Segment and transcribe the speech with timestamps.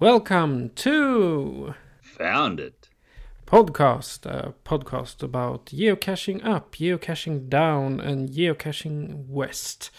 [0.00, 2.88] Welcome to Found it.
[3.48, 9.90] Podcast, a podcast about geocaching up, geocaching down, and geocaching west.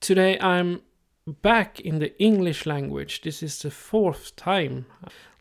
[0.00, 0.82] Today I'm
[1.28, 3.20] back in the English language.
[3.22, 4.86] This is the fourth time.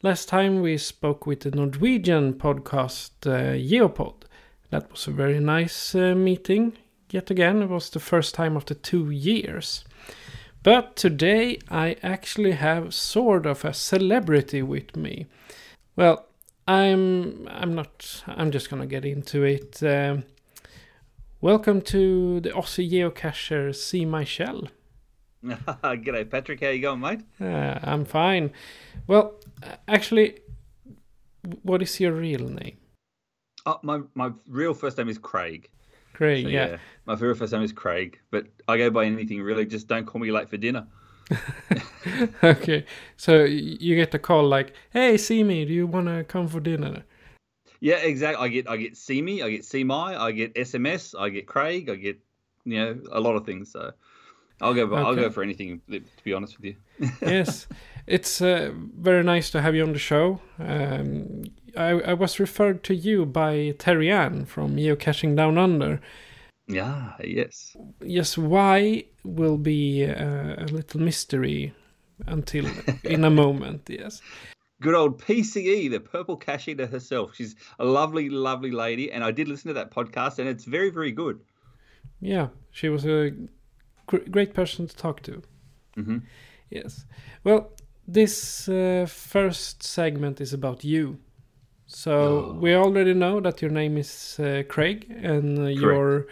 [0.04, 4.26] Last time we spoke with the Norwegian podcast uh, Geopod.
[4.70, 6.74] That was a very nice uh, meeting.
[7.10, 9.84] Yet again, it was the first time after two years.
[10.64, 15.28] But today I actually have sort of a celebrity with me.
[15.98, 16.26] Well,
[16.66, 19.84] I'm I'm not I'm just gonna get into it.
[19.84, 20.24] Um,
[21.42, 24.70] welcome to the Aussie geocacher See My Shell.
[25.44, 26.62] G'day, Patrick.
[26.62, 27.20] How you going, mate?
[27.42, 28.54] Uh, I'm fine.
[29.06, 30.40] Well, uh, actually,
[31.64, 32.78] what is your real name?
[33.66, 35.70] Oh, my my real first name is Craig.
[36.14, 36.78] Craig, So, yeah.
[37.06, 39.66] my very first name is Craig, but I go by anything really.
[39.66, 40.88] Just don't call me late for dinner.
[42.44, 42.86] okay,
[43.18, 45.66] so you get the call like, "Hey, see me.
[45.66, 47.04] Do you want to come for dinner?"
[47.80, 48.46] Yeah, exactly.
[48.46, 51.48] I get I get see me, I get see my, I get SMS, I get
[51.48, 52.18] Craig, I get
[52.66, 53.72] you know a lot of things.
[53.72, 53.92] So
[54.62, 54.94] I'll go.
[54.96, 55.82] I'll go for anything.
[55.92, 56.76] To be honest with you.
[57.22, 57.68] yes,
[58.08, 60.40] it's uh, very nice to have you on the show.
[60.60, 61.44] Um,
[61.76, 66.00] I, I was referred to you by Terry Ann from Geocaching Down Under.
[66.68, 67.14] Yeah.
[67.24, 67.76] Yes.
[68.02, 71.74] Yes, why will be uh, a little mystery
[72.28, 72.66] until
[73.04, 73.90] in a moment.
[73.90, 74.22] Yes.
[74.82, 77.36] Good old PCE, the Purple Cache Eater herself.
[77.36, 80.90] She's a lovely, lovely lady, and I did listen to that podcast, and it's very,
[80.90, 81.40] very good.
[82.20, 83.32] Yeah, she was a
[84.08, 85.42] gr- great person to talk to.
[85.98, 86.24] Mhm.
[86.70, 87.06] Yes.
[87.44, 87.72] Well,
[88.08, 91.18] this uh, first segment is about you.
[91.88, 92.58] So Oh.
[92.60, 96.28] we already know that your name is uh, Craig, and uh, your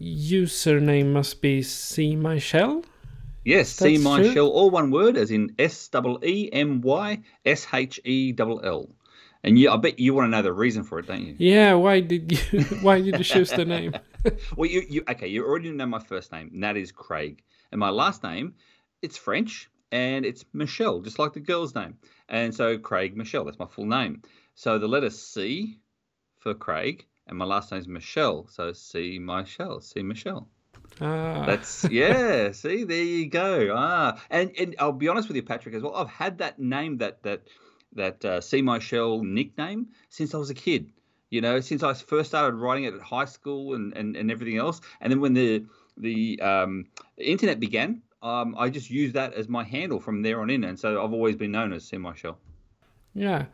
[0.00, 2.84] username must be See My Shell.
[3.44, 4.32] Yes, see my true.
[4.32, 8.60] shell, all one word, as in S double E M Y S H E double
[8.62, 8.90] L.
[9.42, 11.34] And you, I bet you want to know the reason for it, don't you?
[11.38, 11.72] Yeah.
[11.74, 13.94] Why did you Why did you choose the name?
[14.56, 15.28] Well, you, you okay?
[15.28, 17.40] You already know my first name, and that is Craig,
[17.70, 18.54] and my last name,
[19.00, 21.96] it's French, and it's Michelle, just like the girl's name.
[22.28, 24.20] And so Craig Michelle, that's my full name.
[24.58, 25.78] So the letter C
[26.40, 28.48] for Craig, and my last name's Michelle.
[28.48, 30.48] So C Michelle, C Michelle.
[31.00, 32.50] Ah, That's yeah.
[32.50, 33.72] see, there you go.
[33.76, 35.94] Ah, and and I'll be honest with you, Patrick, as well.
[35.94, 37.42] I've had that name, that that
[37.92, 40.90] that uh, See My Shell nickname since I was a kid.
[41.30, 44.58] You know, since I first started writing it at high school and and, and everything
[44.58, 44.80] else.
[45.00, 46.86] And then when the the um,
[47.16, 50.64] internet began, um, I just used that as my handle from there on in.
[50.64, 52.40] And so I've always been known as See Michelle.
[53.14, 53.46] Yeah.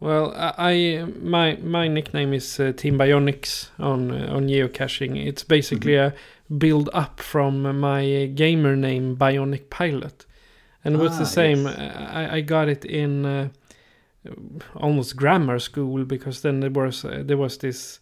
[0.00, 5.26] Well, I, my my nickname is uh, Team Bionics on uh, on geocaching.
[5.26, 6.14] It's basically a
[6.58, 10.24] build up from my gamer name Bionic Pilot,
[10.84, 11.64] and it was the Ah, same.
[11.66, 11.96] yes.
[12.14, 13.48] I, I got it in uh,
[14.74, 18.00] almost grammar school because then there was uh, there was this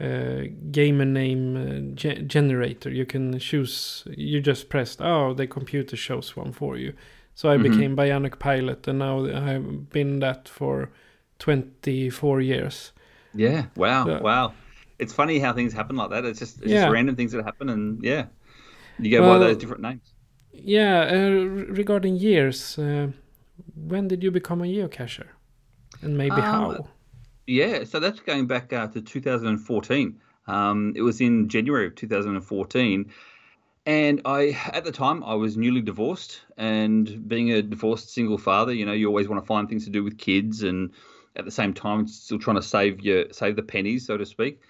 [0.00, 2.90] uh, gamer name uh, ge- generator.
[2.90, 4.04] You can choose.
[4.16, 5.00] You just pressed.
[5.02, 6.92] Oh, the computer shows one for you.
[7.34, 7.62] So I Mhm.
[7.62, 10.90] became Bionic Pilot, and now I've been that for
[11.40, 12.92] 24 years.
[13.34, 13.66] Yeah.
[13.76, 14.06] Wow.
[14.06, 14.20] Yeah.
[14.20, 14.52] Wow.
[14.98, 16.24] It's funny how things happen like that.
[16.24, 16.82] It's just it's Yeah.
[16.82, 18.26] just random things that happen, and yeah,
[18.98, 20.12] you go Well- by those different names.
[20.52, 21.30] Yeah, uh,
[21.80, 23.08] regarding years, uh,
[23.74, 25.26] when did you become a geocacher?
[26.02, 26.88] And maybe Um, how?
[27.46, 30.20] Yeah, so that's going back uh, to 2014.
[30.46, 33.06] Um, it was in January of 2014,
[33.86, 38.72] and I, at the time, I was newly divorced, and being a divorced single father,
[38.74, 40.90] you know, you always want to find things to do with kids, and
[41.36, 44.60] at the same time, still trying to save your save the pennies, so to speak.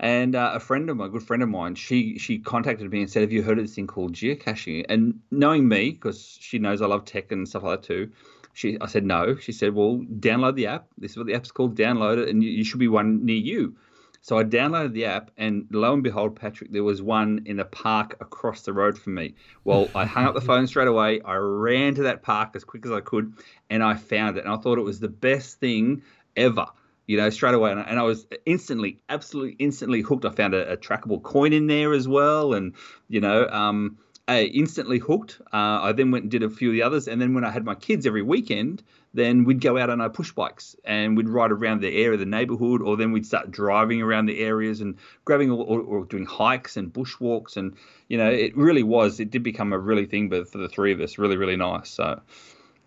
[0.00, 3.10] And uh, a friend of a good friend of mine, she she contacted me and
[3.10, 6.82] said, "Have you heard of this thing called geocaching?" And knowing me, because she knows
[6.82, 8.10] I love tech and stuff like that too,
[8.54, 9.36] She, I said no.
[9.36, 10.86] She said, well, download the app.
[10.96, 11.76] This is what the app's called.
[11.76, 13.76] Download it, and you, you should be one near you.
[14.24, 17.64] So I downloaded the app, and lo and behold, Patrick, there was one in a
[17.66, 19.34] park across the road from me.
[19.64, 21.20] Well, I hung up the phone straight away.
[21.20, 23.34] I ran to that park as quick as I could,
[23.68, 24.44] and I found it.
[24.46, 26.00] And I thought it was the best thing
[26.38, 26.64] ever,
[27.06, 27.72] you know, straight away.
[27.72, 30.24] And, I was instantly, absolutely instantly hooked.
[30.24, 32.72] I found a, a trackable coin in there as well, and
[33.10, 35.38] you know, um, I instantly hooked.
[35.52, 37.50] Uh, I then went and did a few of the others, and then when I
[37.50, 38.82] had my kids every weekend,
[39.14, 42.26] then we'd go out on our push bikes and we'd ride around the area, the
[42.26, 46.76] neighborhood, or then we'd start driving around the areas and grabbing or, or doing hikes
[46.76, 47.56] and bushwalks.
[47.56, 47.76] And,
[48.08, 50.92] you know, it really was, it did become a really thing but for the three
[50.92, 51.88] of us, really, really nice.
[51.90, 52.20] So,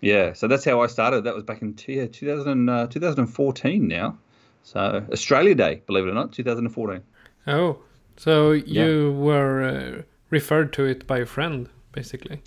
[0.01, 1.23] yeah, so that's how I started.
[1.23, 4.17] That was back in yeah, 2000, uh, 2014 now.
[4.63, 7.01] So, Australia Day, believe it or not, 2014.
[7.47, 7.79] Oh,
[8.17, 9.17] so you yeah.
[9.17, 12.41] were uh, referred to it by a friend, basically.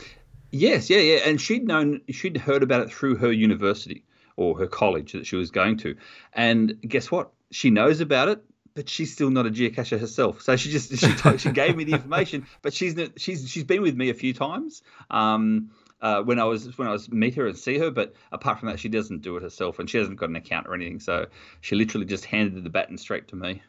[0.51, 4.05] Yes, yeah, yeah, and she'd known, she'd heard about it through her university
[4.37, 5.97] or her college that she was going to,
[6.33, 7.31] and guess what?
[7.53, 8.43] She knows about it,
[8.75, 10.43] but she's still not a geocacher herself.
[10.43, 13.83] So she just she told, she gave me the information, but she's she's she's been
[13.83, 14.83] with me a few times.
[15.11, 15.71] Um,
[16.01, 18.69] uh, when I was when I was meet her and see her, but apart from
[18.69, 21.01] that, she doesn't do it herself, and she hasn't got an account or anything.
[21.01, 21.27] So
[21.61, 23.63] she literally just handed the baton straight to me.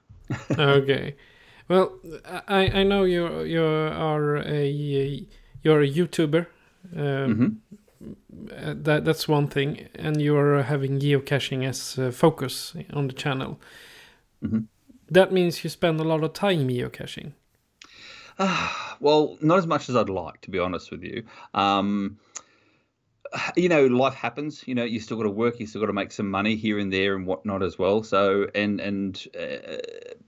[0.51, 1.15] okay,
[1.67, 1.99] well,
[2.47, 5.25] I I know you you are a
[5.63, 6.47] you're a YouTuber
[6.95, 7.47] um, mm-hmm.
[8.29, 13.59] That that's one thing, and you're having geocaching as a focus on the channel.
[14.43, 14.61] Mm-hmm.
[15.09, 17.33] That means you spend a lot of time geocaching.
[18.39, 18.69] Uh,
[18.99, 21.23] well, not as much as I'd like, to be honest with you.
[21.53, 22.17] Um,
[23.55, 24.63] you know, life happens.
[24.67, 25.59] You know, you still got to work.
[25.59, 28.03] You still got to make some money here and there and whatnot as well.
[28.03, 29.77] So, and and, uh,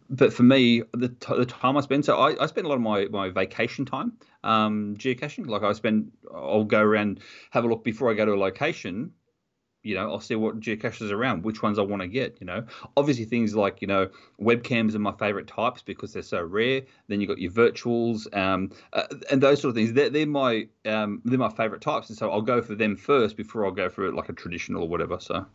[0.10, 2.76] but for me, the, t- the time I spend, so I, I spend a lot
[2.76, 4.14] of my my vacation time
[4.44, 5.48] um, geocaching.
[5.48, 7.20] Like I spend, I'll go around,
[7.52, 9.12] have a look before I go to a location
[9.84, 12.66] you know, I'll see what geocaches around, which ones I want to get, you know.
[12.98, 14.10] Obviously things like, you know,
[14.42, 16.82] webcams are my favorite types because they're so rare.
[17.08, 19.94] Then you've got your virtuals, um, uh, and those sort of things.
[19.94, 22.10] They're, they're my um, they're my favorite types.
[22.10, 24.90] And so I'll go for them first before I'll go for like a traditional or
[24.90, 25.20] whatever.
[25.20, 25.46] So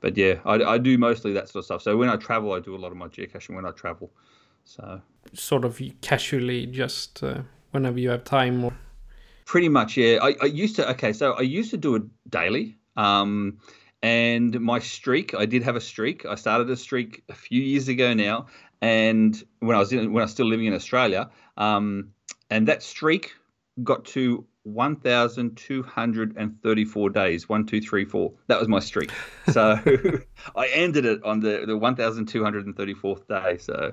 [0.00, 1.82] but yeah, I, I do mostly that sort of stuff.
[1.82, 4.12] So when I travel, I do a lot of my geocaching when I travel.
[4.64, 5.00] So
[5.32, 8.72] sort of casually, just uh, whenever you have time or
[9.46, 12.76] pretty much yeah I, I used to okay so i used to do it daily
[12.96, 13.58] um,
[14.02, 16.26] and my streak, I did have a streak.
[16.26, 18.46] I started a streak a few years ago now,
[18.80, 22.10] and when I was in, when I was still living in Australia, um,
[22.50, 23.32] and that streak
[23.82, 27.48] got to 1,234 days.
[27.48, 28.32] One, two, three, four.
[28.46, 29.12] That was my streak.
[29.50, 29.78] So
[30.56, 33.58] I ended it on the, the 1,234th day.
[33.58, 33.92] So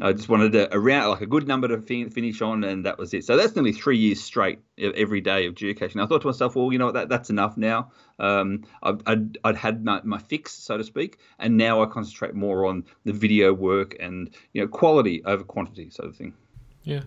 [0.00, 2.98] I just wanted a round, like a good number to fin- finish on, and that
[2.98, 3.24] was it.
[3.24, 6.02] So that's nearly three years straight every day of geocaching.
[6.02, 7.92] I thought to myself, well, you know what, that, that's enough now.
[8.18, 12.34] Um, I'd, I'd, I'd, had my, my, fix, so to speak, and now I concentrate
[12.34, 16.34] more on the video work and you know quality over quantity, sort of thing.
[16.82, 17.02] Yeah,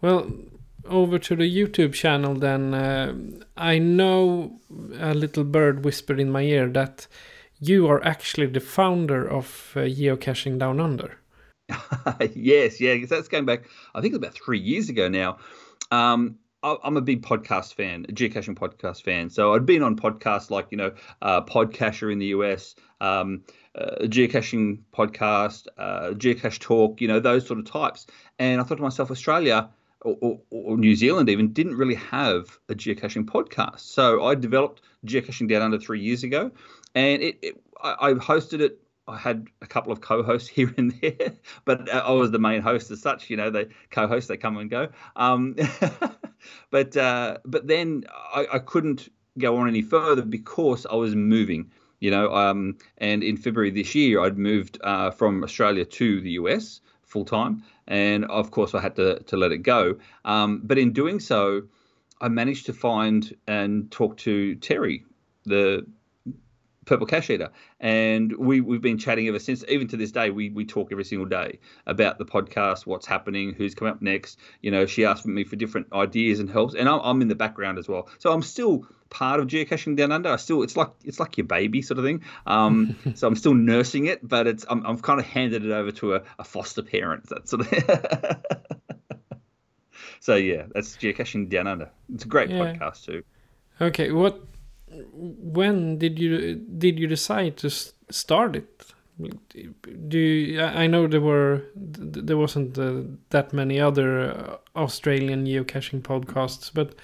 [0.00, 0.30] well,
[0.86, 2.74] over to the YouTube channel then.
[2.74, 3.14] Uh,
[3.56, 4.58] I know
[4.98, 7.06] a little bird whispered in my ear that
[7.60, 11.18] you are actually the founder of uh, Geocaching Down Under.
[12.34, 13.64] yes, yeah, that's going back.
[13.94, 15.38] I think about three years ago now.
[15.90, 19.30] Um, I'm a big podcast fan, a geocaching podcast fan.
[19.30, 23.42] So I'd been on podcasts like you know, uh, Podcacher in the US, um,
[23.74, 28.06] uh, geocaching podcast, uh, geocache talk, you know, those sort of types.
[28.38, 29.70] And I thought to myself, Australia
[30.02, 33.80] or, or, or, New Zealand even didn't really have a geocaching podcast.
[33.80, 36.50] So I developed geocaching down under three years ago,
[36.94, 38.80] and it, it I, I hosted it
[39.12, 42.62] I had a couple of co-hosts here and there, but uh, I was the main
[42.62, 43.30] host as such.
[43.30, 44.88] You know, the co-hosts they come and go.
[45.16, 45.56] Um,
[46.70, 51.70] but uh, but then I, I, couldn't go on any further because I was moving.
[52.00, 56.30] You know, um, and in February this year, I'd moved uh, from Australia to the
[56.30, 59.98] US full time, and of course I had to to let it go.
[60.24, 61.62] Um, but in doing so,
[62.20, 65.04] I managed to find and talk to Terry,
[65.44, 65.86] the
[66.84, 69.64] Purple Cache Eater, and we we've been chatting ever since.
[69.68, 73.54] Even to this day, we we talk every single day about the podcast, what's happening,
[73.54, 74.38] who's coming up next.
[74.60, 77.34] You know, she asked me for different ideas and helps, and I'm, I'm in the
[77.34, 78.08] background as well.
[78.18, 80.30] So I'm still part of geocaching down under.
[80.30, 82.22] I still it's like it's like your baby sort of thing.
[82.46, 85.92] Um, so I'm still nursing it, but it's I'm I've kind of handed it over
[85.92, 87.28] to a, a foster parent.
[87.28, 88.36] That sort of.
[90.20, 91.90] so yeah, that's geocaching down under.
[92.12, 92.58] It's a great yeah.
[92.58, 93.22] podcast too.
[93.80, 94.40] Okay, what
[95.12, 97.70] when did you did you decide to
[98.10, 98.68] start it?
[100.08, 106.00] Do you, I know there were there wasn't uh, that many other uh, Australian geocaching
[106.02, 106.94] podcasts, but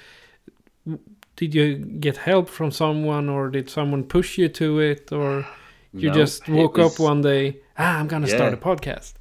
[1.36, 5.46] did you get help from someone, or did someone push you to it, or
[5.92, 7.58] you No, just woke was- up one day?
[7.76, 9.14] Ah, I'm gonna start a podcast.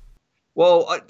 [0.56, 1.02] Well, I,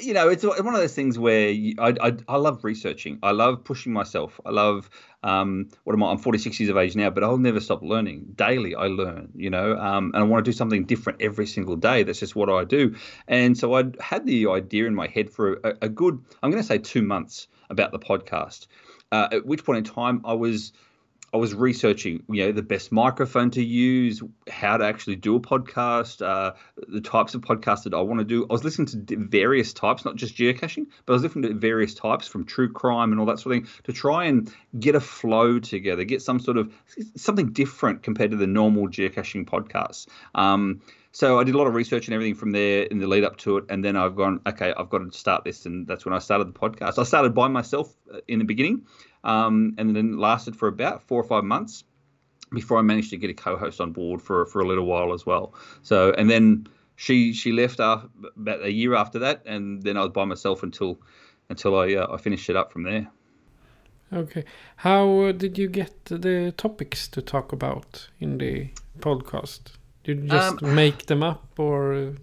[0.00, 3.18] you know, it's one of those things where you, I, I I love researching.
[3.22, 4.40] I love pushing myself.
[4.44, 4.90] I love
[5.22, 6.10] um, what am I?
[6.10, 8.26] I'm 46 years of age now, but I'll never stop learning.
[8.34, 9.30] Daily, I learn.
[9.34, 12.02] You know, um, and I want to do something different every single day.
[12.02, 12.94] That's just what I do.
[13.28, 16.62] And so I had the idea in my head for a, a good, I'm going
[16.62, 18.66] to say two months about the podcast.
[19.12, 20.72] Uh, at which point in time, I was
[21.34, 25.40] I was researching, you know, the best microphone to use, how to actually do a
[25.40, 26.52] podcast, uh,
[26.86, 28.44] the types of podcasts that I want to do.
[28.48, 31.92] I was listening to various types, not just geocaching, but I was listening to various
[31.92, 35.00] types from true crime and all that sort of thing to try and get a
[35.00, 36.72] flow together, get some sort of
[37.16, 40.06] something different compared to the normal geocaching podcasts.
[40.36, 43.24] Um, so I did a lot of research and everything from there in the lead
[43.24, 46.04] up to it, and then I've gone, okay, I've got to start this, and that's
[46.04, 46.98] when I started the podcast.
[46.98, 48.86] I started by myself uh, in the beginning,
[49.24, 51.84] um, and then lasted for about four or five months
[52.52, 55.26] before I managed to get a co-host on board for for a little while as
[55.26, 55.54] well.
[55.82, 56.66] So, and then
[56.96, 58.02] she she left uh,
[58.36, 61.00] about a year after that, and then I was by myself until
[61.48, 63.08] until I uh, I finished it up from there.
[64.12, 64.44] Okay.
[64.76, 68.68] How uh, did you get the topics to talk about in the
[69.00, 69.72] podcast?
[70.04, 72.14] Did you just Um, make them up, or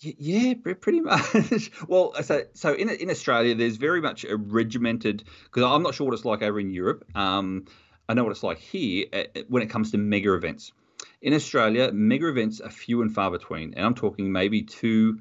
[0.00, 1.70] Yeah, pretty much.
[1.88, 6.06] well, so so in in Australia, there's very much a regimented because I'm not sure
[6.06, 7.04] what it's like over in Europe.
[7.14, 7.66] Um,
[8.08, 10.72] I know what it's like here uh, when it comes to mega events.
[11.20, 15.20] In Australia, mega events are few and far between, and I'm talking maybe two.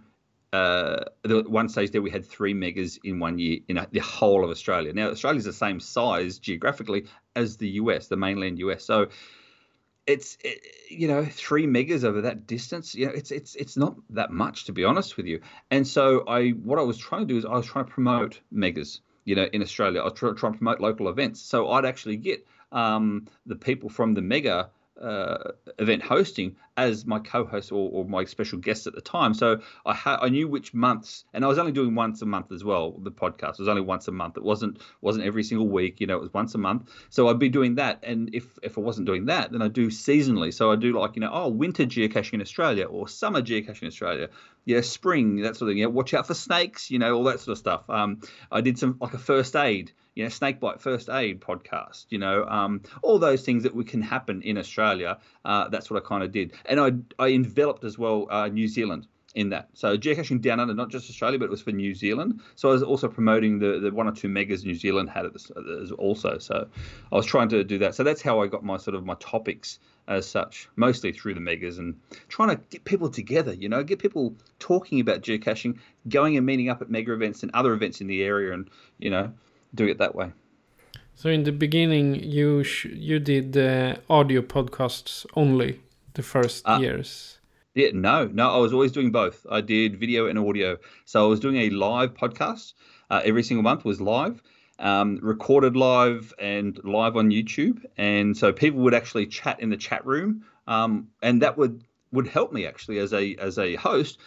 [0.54, 4.00] Uh, the one stage there we had three megas in one year in a, the
[4.00, 4.92] whole of Australia.
[4.92, 7.06] Now Australia's the same size geographically
[7.38, 8.84] as the US, the mainland US.
[8.84, 9.08] So
[10.08, 13.96] it's it, you know three megas over that distance you know it's it's it's not
[14.10, 15.42] that much to be honest with you.
[15.70, 18.40] And so i what i was trying to do is i was trying to promote
[18.52, 20.02] megas you know in australia.
[20.02, 21.42] I was trying to promote local events.
[21.42, 24.70] So i'd actually get um, the people from the mega
[25.02, 29.34] uh, event hosting as my co-host or, or my special guest at the time.
[29.34, 32.52] So I ha- I knew which months, and I was only doing once a month
[32.52, 32.92] as well.
[32.92, 34.38] The podcast was only once a month.
[34.38, 36.00] It wasn't wasn't every single week.
[36.00, 36.90] You know, it was once a month.
[37.10, 39.88] So I'd be doing that, and if if I wasn't doing that, then I do
[39.88, 40.54] seasonally.
[40.54, 43.88] So I do like you know, oh, winter geocaching in Australia or summer geocaching in
[43.88, 44.30] Australia.
[44.66, 45.80] Yeah, spring that sort of thing.
[45.80, 46.92] Yeah, watch out for snakes.
[46.92, 47.90] You know, all that sort of stuff.
[47.90, 52.18] Um, I did some like a first aid you know, snakebite first aid podcast, you
[52.18, 55.18] know, um, all those things that we can happen in Australia.
[55.46, 58.68] Uh, that's what I kind of did, and I I enveloped as well uh, New
[58.68, 59.70] Zealand in that.
[59.74, 62.42] So geocaching down under, not just Australia, but it was for New Zealand.
[62.56, 65.34] So I was also promoting the the one or two megas New Zealand had at
[65.34, 65.52] this,
[65.98, 66.38] also.
[66.38, 66.68] So
[67.12, 67.96] I was trying to do that.
[67.96, 71.40] So that's how I got my sort of my topics as such, mostly through the
[71.40, 75.78] megas and trying to get people together, you know, get people talking about geocaching,
[76.10, 79.10] going and meeting up at mega events and other events in the area, and you
[79.10, 79.32] know
[79.74, 80.32] do it that way.
[81.16, 85.80] so in the beginning you sh- you did uh, audio podcasts only
[86.14, 87.40] the first Uh, years?
[87.74, 88.50] Yeah, no, no.
[88.50, 89.46] I was always doing both.
[89.50, 90.78] I did video and audio.
[91.06, 92.74] So I was doing a live podcast.
[93.10, 94.42] Uh, every single month was live,
[94.80, 97.78] um, recorded live and live on YouTube.
[97.98, 102.28] And so people would actually chat in the chat room, um, and that would would
[102.28, 104.20] help me actually as a as a host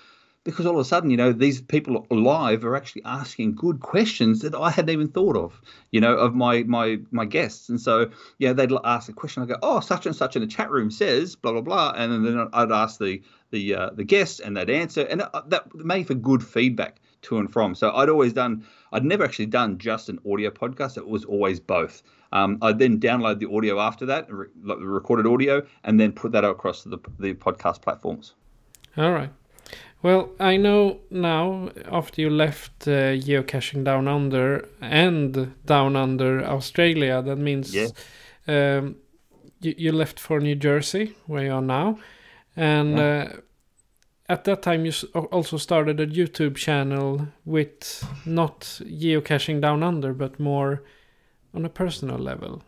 [0.45, 4.41] because all of a sudden, you know, these people live are actually asking good questions
[4.41, 5.61] that I hadn't even thought of,
[5.91, 7.71] you know, of my my my guests.
[7.71, 9.43] And so, yeah, they'd ask a question.
[9.43, 12.25] I go, oh, such and such in the chat room says blah blah blah, and
[12.25, 16.15] then I'd ask the the uh, the guest, and they'd answer, and that made for
[16.15, 17.75] good feedback to and from.
[17.75, 18.67] So I'd always done.
[18.93, 20.99] I'd never actually done just an audio podcast.
[20.99, 22.03] It was always both.
[22.33, 26.45] Um, I'd then download the audio after that, re- recorded audio, and then put that
[26.45, 28.35] across the the podcast platforms.
[28.97, 29.31] All right.
[30.05, 37.23] Well, I know now after you left uh, geocaching down under and down under Australia,
[37.23, 37.89] that means Yeah.
[38.47, 38.97] um,
[39.63, 41.99] you, you left for New Jersey, where you are now,
[42.55, 43.29] and uh,
[44.29, 44.93] at that time you
[45.33, 50.83] also started a YouTube channel with not geocaching down under, but more
[51.55, 52.63] on a personal level.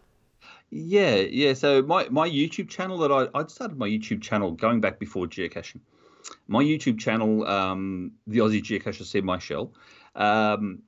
[0.70, 1.52] Yeah, yeah.
[1.52, 5.26] So my, my YouTube channel that I I'd started my YouTube channel going back before
[5.26, 5.80] geocaching.
[6.48, 9.72] My YouTube channel, um, the Aussie Geocacher See My Shell,
[10.14, 10.82] um,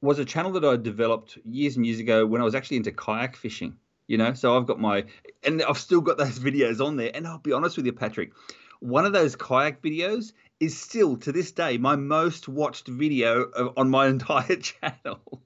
[0.00, 2.92] was a channel that I developed years and years ago when I was actually into
[2.92, 3.76] kayak fishing.
[4.06, 5.04] You know, so I've got my
[5.42, 7.10] and I've still got those videos on there.
[7.14, 8.32] And I'll be honest with you, Patrick,
[8.80, 13.72] one of those kayak videos is still to this day my most watched video of,
[13.78, 15.42] on my entire channel.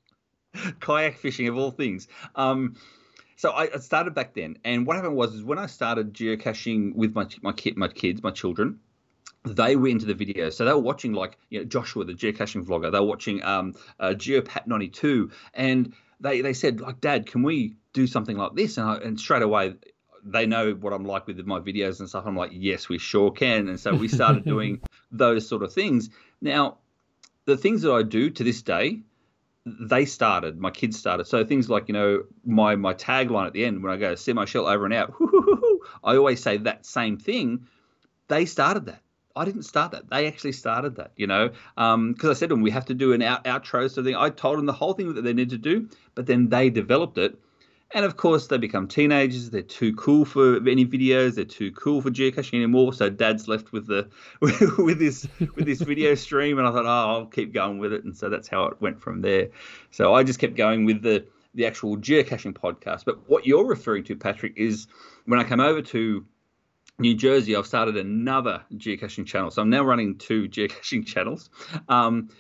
[0.81, 2.09] kayak fishing of all things.
[2.35, 2.77] Um,
[3.37, 6.95] so I, I started back then, and what happened was is when I started geocaching
[6.95, 8.81] with my my kid, my kids, my children,
[9.45, 10.55] they were into the videos.
[10.55, 12.91] So they were watching like you know Joshua, the geocaching vlogger.
[12.93, 17.43] They were watching um, uh, Geopat ninety two, and they they said like, Dad, can
[17.43, 18.79] we do something like this?
[18.79, 19.75] And, I, and straight away,
[20.25, 22.25] they know what I'm like with my videos and stuff.
[22.27, 23.69] I'm like, yes, we sure can.
[23.69, 24.81] And so we started doing
[25.11, 26.11] those sort of things.
[26.41, 26.79] Now,
[27.45, 29.01] the things that I do to this day,
[29.65, 30.59] they started.
[30.59, 31.27] My kids started.
[31.27, 34.33] So things like you know my my tagline at the end when I go See
[34.33, 35.15] My Shell over and out.
[36.05, 37.67] I always say that same thing.
[38.29, 39.03] They started that.
[39.39, 40.11] I didn't start that.
[40.11, 42.95] They actually started that, you know, because um, I said to them, we have to
[42.95, 43.89] do an out, outro.
[43.91, 44.03] So.
[44.19, 47.19] I told them the whole thing that they need to do, but then they developed
[47.19, 47.39] it.
[47.93, 49.49] And of course, they become teenagers.
[49.49, 51.37] They're too cool for any videos.
[51.37, 52.93] They're too cool for geocaching anymore.
[52.93, 54.09] So Dad's left with the
[54.41, 58.05] with this with this video stream, and I thought, oh, I'll keep going with it.
[58.05, 59.49] And so that's how it went from there.
[59.91, 63.07] So I just kept going with the the actual geocaching podcast.
[63.07, 64.87] But what you're referring to, Patrick, is
[65.25, 66.27] when I came over to
[67.01, 69.51] New Jersey, I've started another geocaching channel.
[69.51, 71.49] So I'm now running two geocaching channels.
[71.89, 72.31] Um,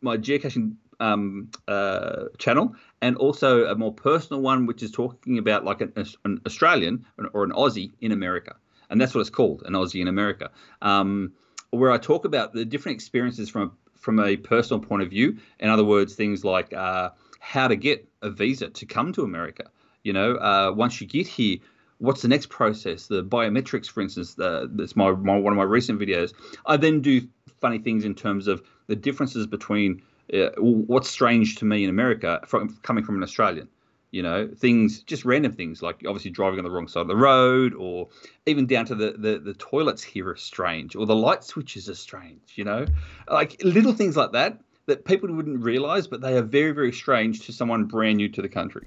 [0.00, 5.64] my geocaching um, uh, channel, and also a more personal one, which is talking about
[5.64, 5.92] like an,
[6.24, 8.56] an, Australian or an Aussie in America,
[8.88, 11.32] and that's what it's called, an Aussie in America, um,
[11.70, 15.36] where I talk about the different experiences from a, from a personal point of view.
[15.58, 17.10] In other words, things like uh,
[17.40, 19.64] how to get a visa to come to America.
[20.02, 21.58] You know, uh, once you get here,
[21.98, 23.06] what's the next process?
[23.06, 26.32] The biometrics, for instance, the, that's my, my one of my recent videos.
[26.66, 27.26] I then do
[27.60, 32.40] funny things in terms of the differences between uh, what's strange to me in America
[32.46, 33.68] from coming from an Australian.
[34.12, 37.16] You know, things just random things like obviously driving on the wrong side of the
[37.16, 38.08] road, or
[38.46, 41.94] even down to the the, the toilets here are strange, or the light switches are
[41.94, 42.40] strange.
[42.54, 42.86] You know,
[43.28, 47.44] like little things like that that people wouldn't realize, but they are very very strange
[47.46, 48.86] to someone brand new to the country.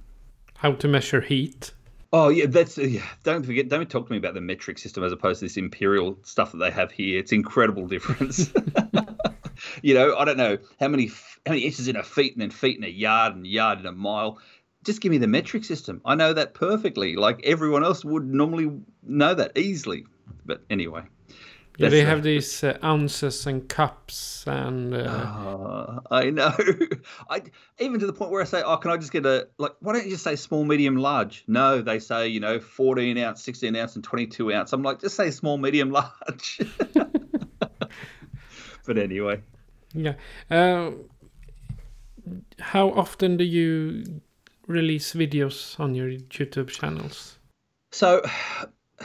[0.56, 1.74] How to measure heat?
[2.12, 3.06] Oh yeah, that's uh, yeah.
[3.24, 3.70] Don't forget.
[3.70, 6.58] Don't talk to me about the metric system as opposed to this imperial stuff that
[6.58, 7.20] they have here.
[7.20, 8.52] It's incredible difference.
[9.84, 11.08] you know, I don't know how many
[11.46, 13.86] how many inches in a feet and then feet in a yard and yard in
[13.86, 14.40] a mile.
[14.84, 16.02] Just give me the metric system.
[16.04, 17.16] I know that perfectly.
[17.16, 18.72] Like everyone else would normally
[19.04, 20.06] know that easily.
[20.46, 21.04] But anyway.
[21.80, 24.94] Yeah, they have these uh, ounces and cups and.
[24.94, 25.00] Uh...
[25.00, 26.54] Uh, I know.
[27.30, 27.42] I
[27.80, 29.76] even to the point where I say, "Oh, can I just get a like?
[29.80, 33.42] Why don't you just say small, medium, large?" No, they say you know, fourteen ounce,
[33.42, 34.74] sixteen ounce, and twenty-two ounce.
[34.74, 36.60] I'm like, just say small, medium, large.
[38.86, 39.42] but anyway.
[39.94, 40.16] Yeah.
[40.52, 40.92] Uh,
[42.60, 44.22] how often do you
[44.68, 47.40] release videos on your YouTube channels?
[47.92, 48.22] So,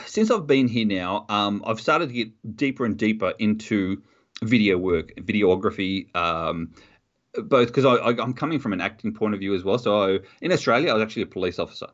[0.05, 4.01] since I've been here now, um, I've started to get deeper and deeper into
[4.43, 6.15] video work, videography.
[6.15, 6.73] Um,
[7.37, 9.77] both because I, I'm coming from an acting point of view as well.
[9.77, 11.87] So I, in Australia, I was actually a police officer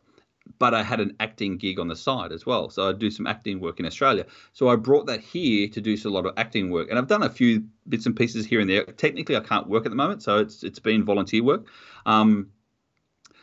[0.60, 2.70] but I had an acting gig on the side as well.
[2.70, 4.26] So I do some acting work in Australia.
[4.54, 7.24] So I brought that here to do a lot of acting work, and I've done
[7.24, 8.86] a few bits and pieces here and there.
[8.86, 11.68] Technically, I can't work at the moment, so it's it's been volunteer work.
[12.06, 12.50] Um,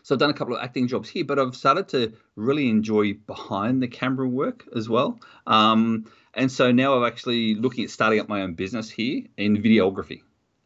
[0.09, 3.12] so I've done a couple of acting jobs here, but I've started to really enjoy
[3.12, 5.21] behind the camera work as well.
[5.47, 9.59] Um, and so now I'm actually looking at starting up my own business here in
[9.59, 10.23] videography.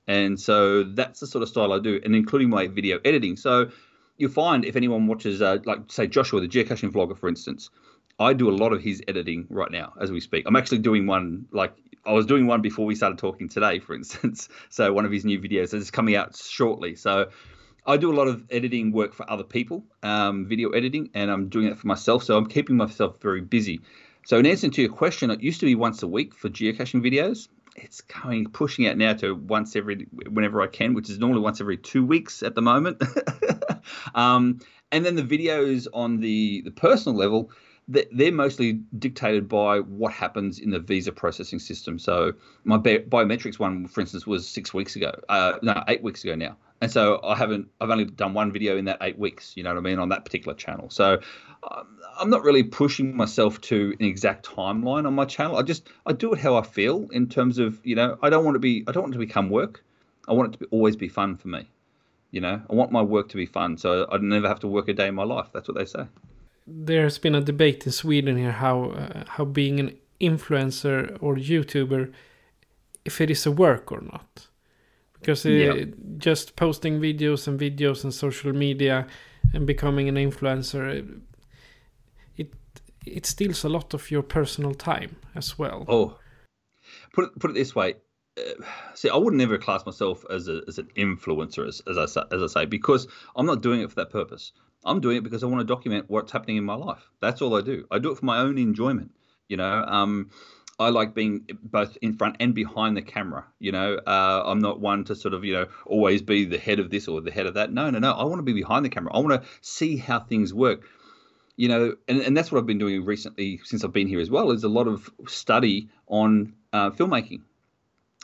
[0.07, 3.35] And so that's the sort of style I do, and including my video editing.
[3.35, 3.73] So
[4.17, 7.69] you'll find if anyone watches, uh, like say Joshua, the geocaching vlogger, for instance,
[8.21, 10.45] I do a lot of his editing right now as we speak.
[10.47, 11.75] I'm actually doing one like
[12.05, 14.49] I was doing one before we started talking today, for instance.
[14.71, 16.95] So one of his new videos is coming out shortly.
[16.95, 17.31] So
[17.87, 21.49] I do a lot of editing work for other people, um, video editing, and I'm
[21.49, 22.23] doing it for myself.
[22.23, 23.81] So I'm keeping myself very busy.
[24.25, 27.05] So in answer to your question, it used to be once a week for geocaching
[27.05, 31.41] videos it's going pushing out now to once every whenever I can, which is normally
[31.41, 33.03] once every two weeks at the moment.
[34.15, 37.51] um, and then the videos on the the personal level,
[37.89, 41.99] they're mostly dictated by what happens in the visa processing system.
[41.99, 42.33] So
[42.65, 45.13] my biometrics one, for instance, was six weeks ago.
[45.29, 46.57] Uh, no, eight weeks ago now.
[46.83, 49.71] And so I haven't, I've only done one video in that eight weeks, you know
[49.71, 50.91] what I mean, on that particular channel.
[50.91, 51.21] So
[51.71, 55.57] um, I'm not really pushing myself to an exact timeline on my channel.
[55.57, 58.45] I just, I do it how I feel in terms of, you know, I don't
[58.45, 59.85] want to be, I don't want to become work.
[60.27, 61.69] I want it to be, always be fun for me.
[62.33, 63.79] You know, I want my work to be fun.
[63.79, 65.51] So I never have to work a day in my life.
[65.53, 66.07] That's what they say.
[66.67, 72.13] There's been a debate in Sweden here how, uh, how being an influencer or YouTuber,
[73.05, 74.49] if it is a work or not
[75.23, 75.85] because yeah.
[76.19, 79.07] just posting videos and videos on social media
[79.55, 81.19] and becoming an influencer
[82.37, 82.53] it
[83.05, 85.85] it steals a lot of your personal time as well.
[85.89, 86.19] Oh.
[87.13, 87.95] Put it, put it this way
[88.39, 92.23] uh, see i would never class myself as, a, as an influencer as, as, I,
[92.33, 93.07] as i say because
[93.37, 94.53] i'm not doing it for that purpose.
[94.85, 97.09] I'm doing it because i want to document what's happening in my life.
[97.21, 97.87] That's all i do.
[97.91, 99.13] I do it for my own enjoyment
[99.53, 99.85] you know?
[99.87, 100.31] Um,
[100.79, 103.45] I like being both in front and behind the camera.
[103.59, 106.79] You know, uh, I'm not one to sort of you know always be the head
[106.81, 107.73] of this or the head of that.
[107.73, 108.13] No, no, no.
[108.13, 109.15] I want to be behind the camera.
[109.15, 110.83] I want to see how things work.
[111.57, 114.31] you know, and, and that's what I've been doing recently since I've been here as
[114.31, 117.43] well, is a lot of study on uh, filmmaking.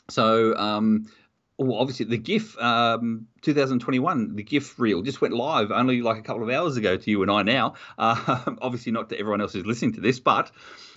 [0.08, 1.06] So, um,
[1.58, 6.22] well, obviously, the GIFF um, 2021, the GIFF reel just went live only like a
[6.22, 7.74] couple of hours ago to you and I now.
[7.98, 10.52] Uh, obviously, not to everyone else who's listening to this, but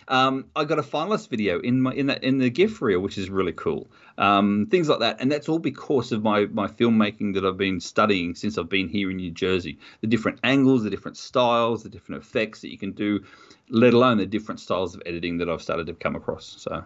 [0.08, 3.18] um, I got a finalist video in my in that in the GIF reel, which
[3.18, 3.90] is really cool.
[4.20, 7.80] Um, things like that, and that's all because of my my filmmaking that I've been
[7.80, 9.80] studying since I've been here in New Jersey.
[10.02, 13.24] The different angles, the different styles, the different effects that you can do,
[13.70, 16.56] let alone the different styles of editing that I've started to come across.
[16.60, 16.86] So.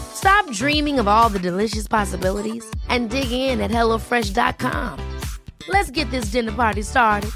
[0.13, 5.19] Stop dreaming of all the delicious possibilities and dig in at HelloFresh.com.
[5.67, 7.31] Let's get this dinner party started.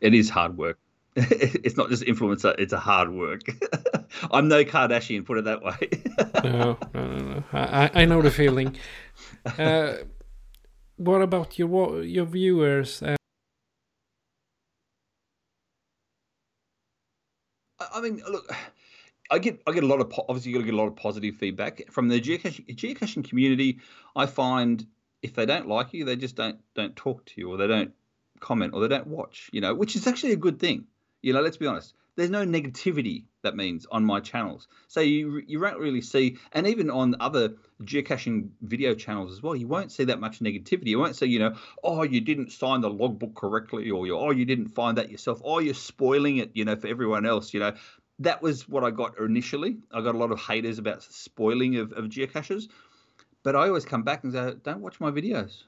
[0.00, 0.78] It is hard work.
[1.16, 3.42] it's not just influencer, it's a hard work.
[4.30, 5.76] I'm no Kardashian, put it that way.
[6.44, 7.44] no, no, no, no.
[7.52, 8.76] I, I know the feeling.
[9.58, 9.94] Uh,
[10.96, 13.02] what about your your viewers?
[13.02, 13.16] Uh,
[18.00, 18.50] I mean, look,
[19.30, 21.36] I get I get a lot of obviously you to get a lot of positive
[21.36, 23.80] feedback from the geocaching, geocaching community.
[24.16, 24.86] I find
[25.22, 27.92] if they don't like you, they just don't don't talk to you, or they don't
[28.40, 29.50] comment, or they don't watch.
[29.52, 30.86] You know, which is actually a good thing.
[31.20, 31.94] You know, let's be honest.
[32.20, 36.66] There's no negativity that means on my channels, so you you won't really see, and
[36.66, 40.88] even on other geocaching video channels as well, you won't see that much negativity.
[40.88, 44.32] You won't see, you know, oh, you didn't sign the logbook correctly, or you, oh,
[44.32, 47.54] you didn't find that yourself, oh, you're spoiling it, you know, for everyone else.
[47.54, 47.72] You know,
[48.18, 49.78] that was what I got initially.
[49.90, 52.68] I got a lot of haters about spoiling of, of geocaches,
[53.42, 55.62] but I always come back and say, don't watch my videos.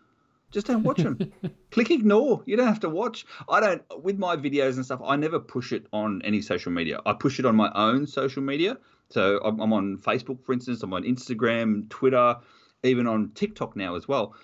[0.53, 1.19] Just don't watch them.
[1.71, 2.43] Click ignore.
[2.45, 3.25] You don't have to watch.
[3.49, 5.01] I don't with my videos and stuff.
[5.05, 7.01] I never push it on any social media.
[7.07, 8.77] I push it on my own social media.
[9.09, 10.83] So I'm, I'm on Facebook, for instance.
[10.83, 12.37] I'm on Instagram, Twitter,
[12.83, 14.35] even on TikTok now as well.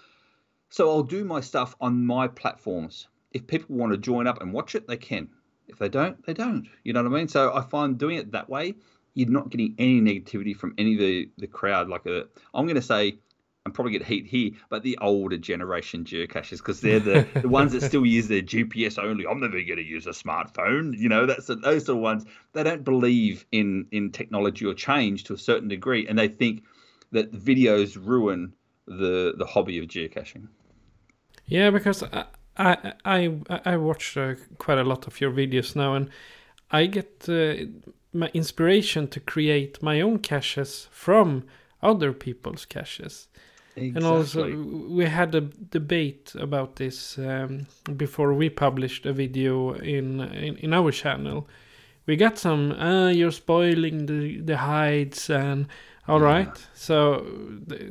[0.71, 3.09] So I'll do my stuff on my platforms.
[3.33, 5.29] If people want to join up and watch it, they can.
[5.69, 6.67] If they don't, they don't.
[6.85, 7.29] You know what I mean?
[7.29, 8.75] So I find doing it that way,
[9.15, 11.89] you're not getting any negativity from any of the, the crowd.
[11.89, 13.19] Like a, I'm going to say
[13.65, 17.73] and probably get heat here, but the older generation geocaches because they're the, the ones
[17.73, 19.27] that still use their GPS only.
[19.27, 20.99] I'm never going to use a smartphone.
[20.99, 22.25] You know, that's the, those sort of ones.
[22.55, 26.65] They don't believe in in technology or change to a certain degree, and they think
[27.13, 28.55] that videos ruin
[28.87, 30.49] the the hobby of geocaching.
[31.47, 32.25] Yeah, because I
[32.57, 36.11] I I, I watch uh, quite a lot of your videos now, and
[36.71, 37.67] I get uh,
[38.13, 41.45] my inspiration to create my own caches from
[41.83, 43.29] other people's caches.
[43.83, 43.97] Exactly.
[43.97, 44.57] And also,
[44.89, 50.73] we had a debate about this um, before we published a video in, in, in
[50.75, 51.49] our channel.
[52.07, 55.67] We got some, uh, you're spoiling the, the hides, and
[56.07, 56.27] all yeah.
[56.27, 56.67] right.
[56.75, 57.27] So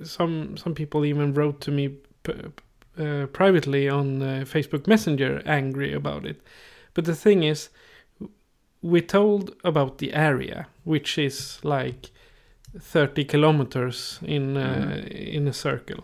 [0.04, 1.98] some some people even wrote to me
[2.28, 6.42] uh, privately on uh, Facebook Messenger, angry about it.
[6.94, 7.70] But the thing is,
[8.82, 12.10] we told about the area, which is like
[12.78, 15.08] 30 kilometers in uh, mm.
[15.10, 16.04] in a circle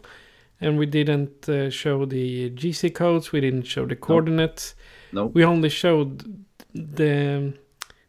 [0.61, 4.75] and we didn't uh, show the gc codes we didn't show the coordinates
[5.11, 5.23] no.
[5.23, 5.35] Nope.
[5.35, 7.53] we only showed the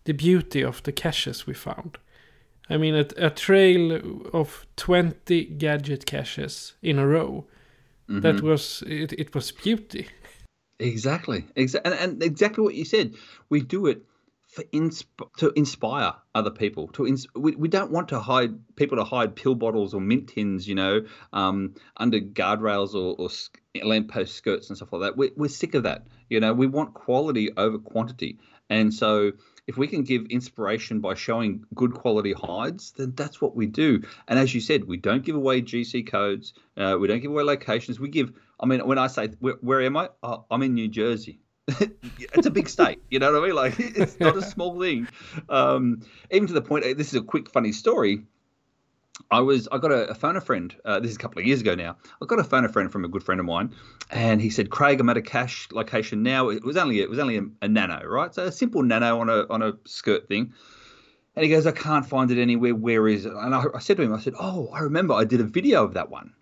[0.05, 1.99] the beauty of the caches we found
[2.71, 3.93] i mean a, a trail
[4.33, 7.45] of 20 gadget caches in a row
[8.09, 8.21] mm-hmm.
[8.21, 10.09] that was it, it was beauty
[10.79, 13.15] exactly exactly and, and exactly what you said
[13.51, 14.03] we do it
[14.55, 16.87] for insp- to inspire other people.
[16.89, 20.29] To ins- we, we don't want to hide people to hide pill bottles or mint
[20.29, 23.31] tins, you know, um, under guardrails or, or
[23.85, 25.17] lamppost skirts and stuff like that.
[25.17, 26.07] We're, we're sick of that.
[26.31, 28.39] You know, we want quality over quantity,
[28.71, 29.33] and so
[29.67, 34.03] if we can give inspiration by showing good quality hides, then that's what we do.
[34.29, 36.55] And as you said, we don't give away GC codes.
[36.77, 37.99] Uh, we don't give away locations.
[37.99, 38.33] We give.
[38.61, 40.11] I mean, when I say where, where am I?
[40.23, 41.41] Oh, I'm in New Jersey.
[41.79, 43.03] it's a big state.
[43.11, 43.57] You know what I mean?
[43.57, 45.09] Like it's not a small thing.
[45.49, 46.85] Um, even to the point.
[46.97, 48.25] This is a quick funny story.
[49.31, 50.75] I was I got a, a phone a friend.
[50.85, 51.97] Uh, this is a couple of years ago now.
[52.21, 53.75] I got a phone a friend from a good friend of mine,
[54.11, 56.51] and he said, "Craig, I'm at a cache location now.
[56.51, 58.35] It was only it was only a, a nano, right?
[58.35, 60.53] So a simple nano on a on a skirt thing."
[61.37, 62.75] And he goes, "I can't find it anywhere.
[62.75, 65.25] Where is it?" And I, I said to him, "I said, oh, I remember I
[65.25, 66.35] did a video of that one."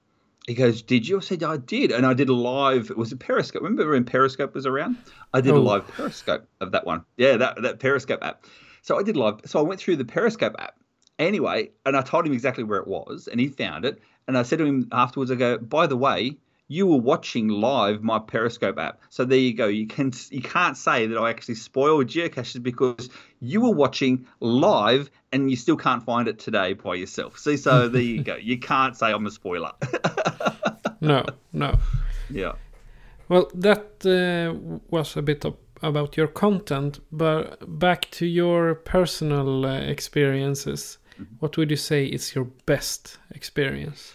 [0.47, 2.91] He goes, "Did you?" I said, "I did," and I did a live.
[2.91, 3.63] It was a Periscope.
[3.63, 4.97] Remember when Periscope was around?
[5.33, 5.59] I did oh.
[5.59, 7.05] a live Periscope of that one.
[7.17, 8.45] Yeah, that that Periscope app.
[8.83, 9.41] So I did live.
[9.45, 10.77] So I went through the Periscope app
[11.19, 14.01] Anyway, and I told him exactly where it was, and he found it.
[14.27, 16.37] And I said to him afterwards, I go, by the way,
[16.73, 19.03] you were watching live my Periscope app.
[19.11, 19.67] So there you go.
[19.67, 25.11] You can you can't say that I actually spoiled geocaches because you were watching live
[25.33, 27.39] and you still can't find it today by yourself.
[27.39, 28.37] See, so there you go.
[28.37, 29.73] You can't say I'm a spoiler.
[31.03, 31.79] no, no.
[32.31, 32.53] Yeah.
[33.29, 34.55] Well, that uh,
[34.91, 40.99] was a bit of about your content, but back to your personal uh, experiences.
[41.41, 44.15] What would you say is your best experience?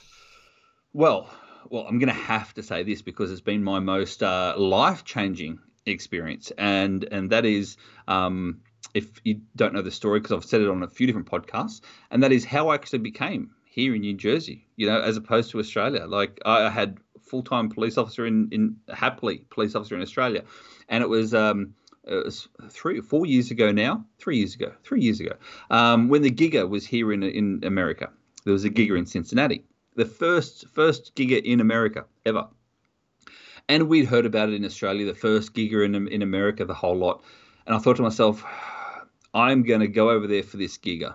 [0.94, 1.30] Well,
[1.70, 5.60] well, I'm going to have to say this because it's been my most uh, life-changing
[5.86, 7.78] experience, and and that is,
[8.08, 8.62] um,
[8.94, 11.82] if you don't know the story, because I've said it on a few different podcasts,
[12.12, 14.68] and that is how I actually became here in New Jersey.
[14.76, 16.06] You know, as opposed to Australia.
[16.06, 20.44] Like I had full-time police officer in in happily police officer in Australia,
[20.90, 21.34] and it was.
[21.34, 21.74] Um,
[22.10, 25.34] it was three, four years ago now, three years ago, three years ago,
[25.70, 28.10] um, when the Giga was here in in America.
[28.46, 29.66] There was a Giga in Cincinnati,
[29.98, 32.48] the first first Giga in America ever.
[33.68, 36.96] And we'd heard about it in Australia, the first Giga in in America, the whole
[36.96, 37.24] lot.
[37.66, 38.46] And I thought to myself,
[39.34, 41.14] I'm going to go over there for this Giga.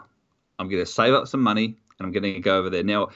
[0.59, 2.83] I'm going to save up some money and I'm going to go over there.
[2.83, 3.09] Now,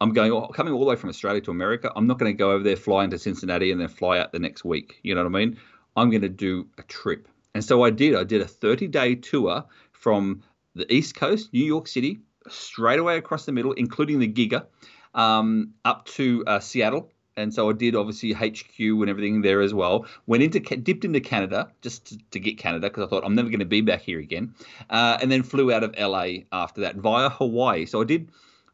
[0.00, 1.92] I'm going coming all the way from Australia to America.
[1.94, 4.38] I'm not going to go over there, fly into Cincinnati, and then fly out the
[4.38, 4.98] next week.
[5.02, 5.58] You know what I mean?
[5.96, 7.28] I'm going to do a trip.
[7.54, 8.14] And so I did.
[8.14, 10.42] I did a 30 day tour from
[10.74, 14.66] the East Coast, New York City, straight away across the middle, including the Giga,
[15.14, 17.10] um, up to uh, Seattle.
[17.36, 20.06] And so I did obviously HQ and everything there as well.
[20.26, 23.48] Went into dipped into Canada just to, to get Canada because I thought I'm never
[23.48, 24.54] going to be back here again.
[24.90, 27.86] Uh, and then flew out of LA after that via Hawaii.
[27.86, 28.30] So I did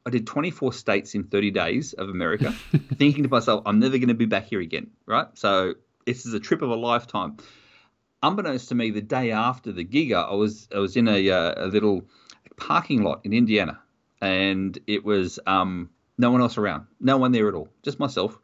[0.06, 2.52] I did 24 states in 30 days of America,
[2.94, 5.26] thinking to myself, I'm never going to be back here again, right?
[5.34, 5.74] So
[6.06, 7.38] this is a trip of a lifetime.
[8.22, 11.54] Unbeknownst to me, the day after the Giga, I was I was in a, uh,
[11.56, 12.02] a little
[12.56, 13.80] parking lot in Indiana,
[14.20, 18.38] and it was um, no one else around, no one there at all, just myself.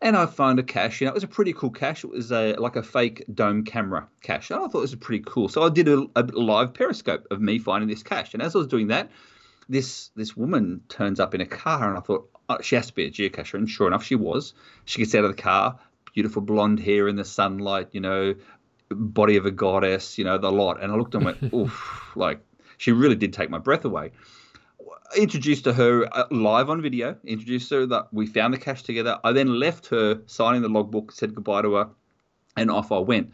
[0.00, 1.00] And I found a cache.
[1.00, 2.04] You know, it was a pretty cool cache.
[2.04, 4.50] It was a like a fake dome camera cache.
[4.50, 5.48] And I thought it was pretty cool.
[5.48, 8.34] So I did a, a live periscope of me finding this cache.
[8.34, 9.10] And as I was doing that,
[9.68, 12.92] this this woman turns up in a car, and I thought oh, she has to
[12.92, 13.54] be a geocacher.
[13.54, 14.52] And sure enough, she was.
[14.84, 15.78] She gets out of the car,
[16.12, 18.34] beautiful blonde hair in the sunlight, you know,
[18.90, 20.82] body of a goddess, you know, the lot.
[20.82, 22.40] And I looked and went, oof, like
[22.78, 24.12] she really did take my breath away.
[25.16, 29.18] Introduced to her uh, live on video, introduced her that we found the cache together.
[29.22, 31.88] I then left her signing the logbook, said goodbye to her,
[32.56, 33.32] and off I went.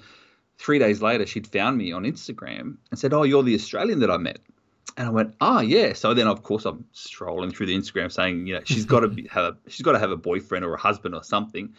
[0.58, 4.10] Three days later, she'd found me on Instagram and said, Oh, you're the Australian that
[4.10, 4.40] I met.
[4.96, 5.92] And I went, ah, yeah.
[5.92, 9.24] So then, of course, I'm strolling through the Instagram saying, you know, she's got to
[9.30, 11.72] have a, she's got to have a boyfriend or a husband or something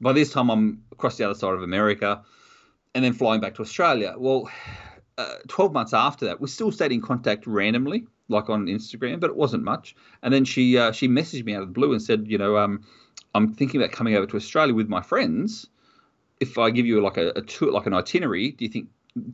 [0.00, 2.22] by this time I'm across the other side of America
[2.94, 4.14] and then flying back to Australia.
[4.16, 4.50] Well,
[5.18, 9.30] uh, 12 months after that, we still stayed in contact randomly, like on Instagram, but
[9.30, 9.94] it wasn't much.
[10.22, 12.56] And then she uh, she messaged me out of the blue and said, you know,
[12.56, 12.82] um,
[13.34, 15.66] I'm thinking about coming over to Australia with my friends.
[16.40, 18.88] If I give you like a, a tour, like an itinerary, do you think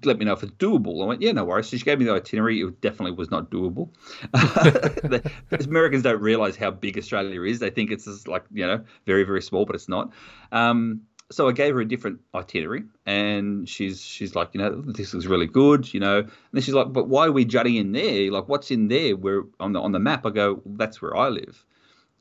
[0.04, 1.02] let me know if it's doable.
[1.02, 1.68] I went, yeah, no worries.
[1.68, 2.60] So she gave me the itinerary.
[2.60, 3.88] It definitely was not doable.
[4.32, 5.30] the,
[5.66, 7.60] Americans don't realize how big Australia is.
[7.60, 10.12] They think it's just like, you know, very, very small, but it's not.
[10.52, 15.14] Um, so I gave her a different itinerary, and she's she's like, you know, this
[15.14, 16.18] is really good, you know.
[16.18, 18.30] And then she's like, but why are we jutting in there?
[18.30, 19.16] Like, what's in there?
[19.16, 20.26] Where on the on the map?
[20.26, 21.64] I go, well, that's where I live.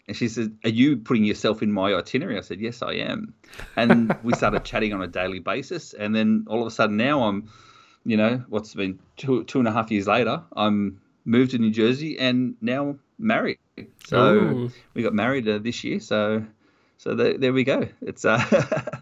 [0.10, 2.36] And she said, Are you putting yourself in my itinerary?
[2.36, 3.36] I said, Yes, I am.
[3.76, 5.94] And we started chatting on a daily basis.
[5.94, 7.48] And then all of a sudden now I'm,
[8.06, 11.70] you know, what's been two, two and a half years later, I'm moved to New
[11.70, 13.60] Jersey and now married.
[14.04, 14.72] So Ooh.
[14.96, 16.00] we got married uh, this year.
[16.00, 16.44] So
[17.00, 17.88] so the, there we go.
[18.02, 18.44] It's uh,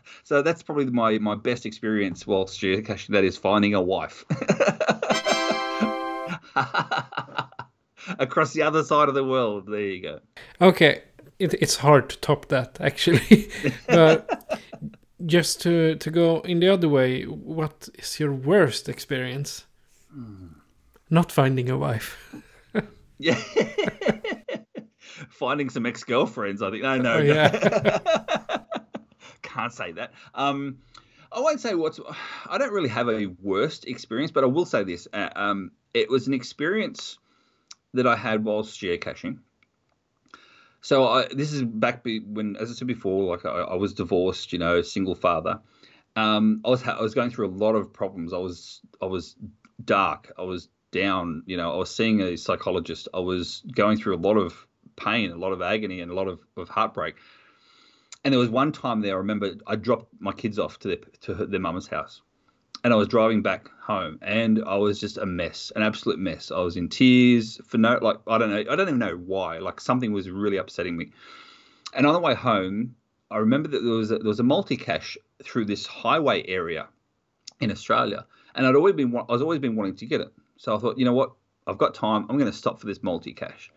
[0.23, 3.07] so that's probably my, my best experience whilst geocaching.
[3.07, 4.23] That is finding a wife.
[8.19, 9.65] across the other side of the world.
[9.67, 10.19] There you go.
[10.61, 11.01] Okay,
[11.39, 13.49] it, it's hard to top that actually,
[13.87, 14.61] but
[15.25, 19.65] just to to go in the other way, what is your worst experience?
[20.13, 20.49] Hmm.
[21.09, 22.35] Not finding a wife.
[23.17, 23.41] yeah.
[25.29, 26.83] Finding some ex-girlfriends, I think.
[26.83, 27.13] No, no.
[27.15, 28.59] Oh, yeah.
[29.41, 30.13] Can't say that.
[30.35, 30.79] Um,
[31.31, 31.99] I won't say what's.
[32.45, 36.09] I don't really have a worst experience, but I will say this: uh, um, it
[36.09, 37.17] was an experience
[37.93, 39.39] that I had whilst geocaching.
[40.81, 44.53] So I, this is back when, as I said before, like I, I was divorced,
[44.53, 45.59] you know, single father.
[46.15, 48.33] Um, I was I was going through a lot of problems.
[48.33, 49.35] I was I was
[49.83, 50.31] dark.
[50.37, 51.43] I was down.
[51.45, 53.09] You know, I was seeing a psychologist.
[53.13, 56.27] I was going through a lot of pain, a lot of agony, and a lot
[56.27, 57.15] of, of heartbreak.
[58.23, 60.97] And there was one time there, I remember I dropped my kids off to their
[61.21, 62.21] to their mama's house,
[62.83, 66.51] and I was driving back home, and I was just a mess, an absolute mess.
[66.51, 69.59] I was in tears for no, like I don't know, I don't even know why.
[69.59, 71.11] Like something was really upsetting me.
[71.93, 72.95] And on the way home,
[73.31, 76.87] I remember that there was a, there was a multi cache through this highway area
[77.61, 80.33] in Australia, and I'd always been I was always been wanting to get it.
[80.57, 81.33] So I thought, you know what,
[81.67, 82.25] I've got time.
[82.29, 83.71] I'm going to stop for this multi cache.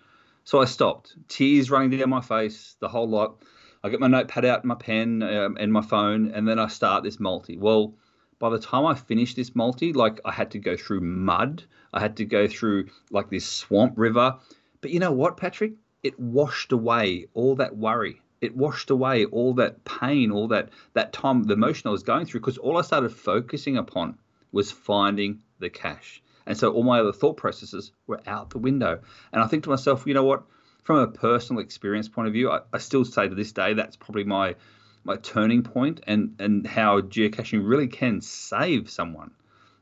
[0.50, 3.40] So I stopped, tears running down my face, the whole lot.
[3.84, 7.04] I get my notepad out, my pen, um, and my phone, and then I start
[7.04, 7.56] this multi.
[7.56, 7.94] Well,
[8.40, 11.62] by the time I finished this multi, like I had to go through mud,
[11.94, 14.38] I had to go through like this swamp river.
[14.80, 15.74] But you know what, Patrick?
[16.02, 18.20] It washed away all that worry.
[18.40, 22.26] It washed away all that pain, all that that time, the emotion I was going
[22.26, 24.18] through, because all I started focusing upon
[24.50, 26.20] was finding the cache.
[26.46, 29.00] And so all my other thought processes were out the window.
[29.32, 30.44] And I think to myself, you know what?
[30.82, 33.96] from a personal experience point of view, I, I still say to this day that's
[33.96, 34.56] probably my
[35.04, 39.30] my turning point and and how geocaching really can save someone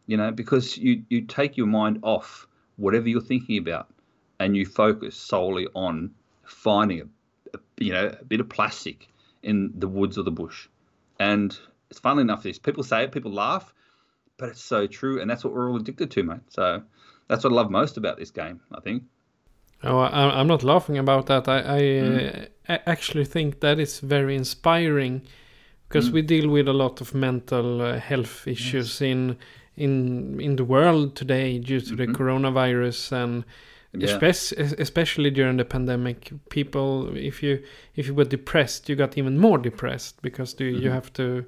[0.07, 3.89] you know because you you take your mind off whatever you're thinking about
[4.39, 6.13] and you focus solely on
[6.45, 9.09] finding a, a you know a bit of plastic
[9.43, 10.69] in the woods or the bush
[11.19, 11.59] and
[11.91, 13.75] it's funnily enough this people say it people laugh
[14.39, 16.83] but it's so true and that's what we're all addicted to mate so
[17.29, 19.03] that's what i love most about this game i think
[19.85, 21.49] Oh, I, am not laughing about that.
[21.49, 22.49] I, I mm.
[22.69, 25.23] uh, actually think that is very inspiring
[25.89, 26.15] because mm.
[26.15, 29.11] we deal with a lot of mental uh, health issues yes.
[29.11, 29.37] in
[29.77, 32.13] in in the world today due to mm-hmm.
[32.13, 33.45] the coronavirus and
[33.93, 34.09] yeah.
[34.09, 37.63] especially, especially during the pandemic people if you
[37.95, 40.83] if you were depressed you got even more depressed because mm-hmm.
[40.83, 41.45] you have to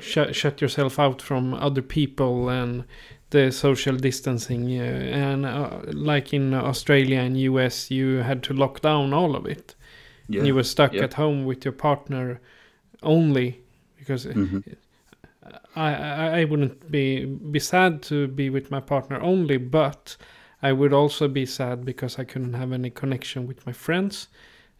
[0.00, 2.84] sh- shut yourself out from other people and
[3.30, 8.80] the social distancing uh, and uh, like in Australia and US you had to lock
[8.80, 9.74] down all of it.
[10.28, 10.42] Yeah.
[10.42, 11.04] You were stuck yeah.
[11.04, 12.40] at home with your partner
[13.02, 13.60] only
[13.98, 14.60] because mm-hmm.
[15.76, 20.16] I, I I wouldn't be be sad to be with my partner only, but
[20.62, 24.28] I would also be sad because I couldn't have any connection with my friends.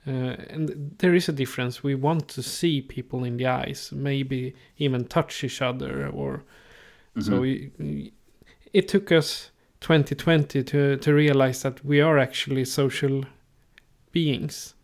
[0.08, 1.82] Uh, and there is a difference.
[1.82, 6.44] We want to see people in the eyes, maybe even touch each other, or
[7.14, 7.20] mm-hmm.
[7.20, 8.12] so we,
[8.72, 13.24] it took us 2020 to to realize that we are actually social
[14.12, 14.74] beings.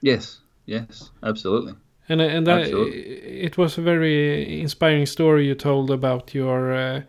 [0.00, 1.74] Yes, yes, absolutely.
[2.08, 7.02] And and that, it was a very inspiring story you told about your uh,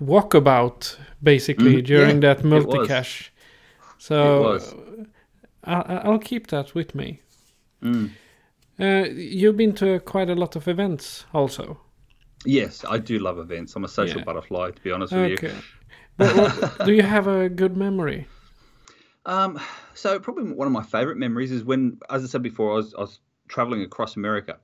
[0.00, 3.32] walkabout, basically mm, during yeah, that multi cache.
[3.98, 4.58] So
[5.64, 7.20] I'll, I'll keep that with me.
[7.82, 8.10] Mm.
[8.80, 11.80] Uh, you've been to quite a lot of events, also.
[12.44, 13.76] Yes, I do love events.
[13.76, 14.24] I'm a social yeah.
[14.24, 15.50] butterfly, to be honest with you.
[16.16, 18.26] but do you have a good memory?
[19.26, 19.60] Um,
[19.94, 22.94] so probably one of my favorite memories is when, as I said before, I was,
[22.94, 24.58] I was traveling across America.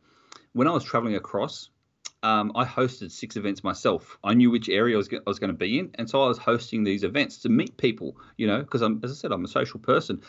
[0.53, 1.71] When I was traveling across,
[2.25, 4.19] um, I hosted six events myself.
[4.25, 6.29] I knew which area I was, I was going to be in, and so I
[6.29, 8.17] was hosting these events to meet people.
[8.37, 10.23] You know, because I'm, as I said, I'm a social person.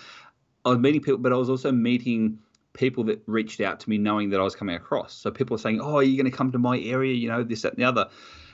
[0.66, 2.40] I was meeting people, but I was also meeting
[2.74, 5.14] people that reached out to me knowing that I was coming across.
[5.14, 7.44] So people are saying, "Oh, are you going to come to my area?" You know,
[7.44, 8.10] this, that, and the other.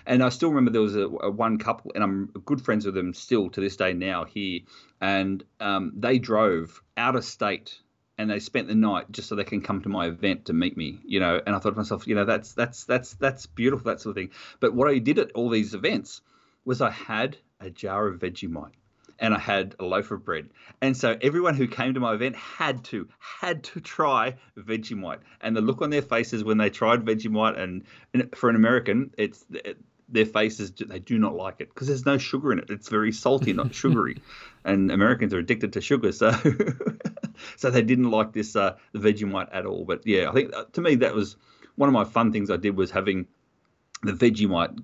[0.08, 2.94] And I still remember there was a, a one couple, and I'm good friends with
[2.94, 4.62] them still to this day now here.
[5.02, 7.80] And um, they drove out of state
[8.18, 10.78] and they spent the night just so they can come to my event to meet
[10.78, 11.00] me.
[11.04, 14.02] You know, and I thought to myself, you know, that's that's that's that's beautiful, that
[14.02, 14.32] sort of thing.
[14.60, 16.22] But what I did at all these events
[16.64, 18.74] was I had a jar of Vegemite
[19.20, 20.50] and I had a loaf of bread.
[20.82, 25.20] And so everyone who came to my event had to had to try Vegemite.
[25.42, 29.12] And the look on their faces when they tried Vegemite, and, and for an American,
[29.18, 32.70] it's it, their faces they do not like it because there's no sugar in it.
[32.70, 34.18] It's very salty, not sugary.
[34.64, 36.32] and Americans are addicted to sugar, so
[37.58, 39.86] so they didn't like this uh, the Vegemite at all.
[39.86, 41.38] But yeah, I think uh, to me that was
[41.76, 43.28] one of my fun things I did was having
[44.04, 44.80] the Vegemite,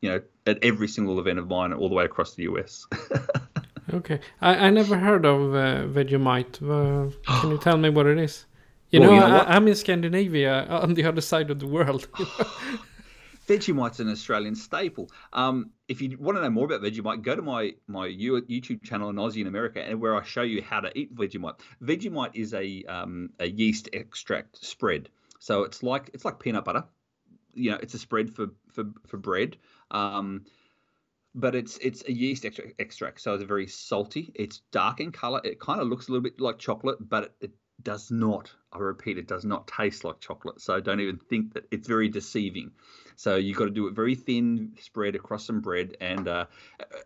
[0.00, 2.86] you know, at every single event of mine all the way across the US.
[3.92, 6.62] Okay, I, I never heard of uh, Vegemite.
[6.62, 7.10] Uh,
[7.40, 8.46] can you tell me what it is?
[8.90, 11.66] You well, know, you know I, am in Scandinavia, on the other side of the
[11.66, 12.08] world.
[13.46, 15.10] Vegemite's an Australian staple.
[15.32, 19.10] Um, if you want to know more about Vegemite, go to my my YouTube channel
[19.10, 21.60] in Aussie in America, and where I show you how to eat Vegemite.
[21.82, 25.08] Vegemite is a um, a yeast extract spread,
[25.38, 26.84] so it's like it's like peanut butter,
[27.56, 29.56] you know, it's a spread for for for bread.
[29.90, 30.44] Um,
[31.36, 34.32] but it's it's a yeast extract, so it's very salty.
[34.34, 35.40] It's dark in color.
[35.44, 37.50] It kind of looks a little bit like chocolate, but it, it
[37.82, 38.50] does not.
[38.72, 40.60] I repeat, it does not taste like chocolate.
[40.62, 42.72] So don't even think that it's very deceiving.
[43.16, 45.96] So you've got to do it very thin spread across some bread.
[46.00, 46.46] And uh,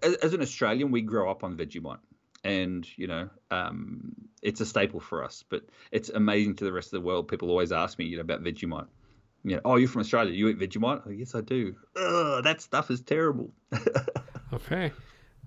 [0.03, 1.99] as, as, an Australian, we grow up on Vegemite,
[2.45, 4.13] and you know um,
[4.43, 5.45] it's a staple for us.
[5.49, 7.27] But it's amazing to the rest of the world.
[7.27, 8.87] People always ask me, you know, about Vegemite.
[9.45, 10.33] You know, oh, you're from Australia.
[10.33, 11.03] You eat Vegemite?
[11.07, 11.75] Oh, yes, I do.
[11.97, 13.51] Ugh, that stuff is terrible.
[14.53, 14.93] okay.